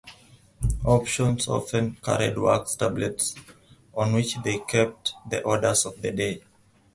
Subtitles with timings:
[0.83, 3.35] "Optiones" often carried wax tablets
[3.93, 6.41] on which they kept the orders of the day.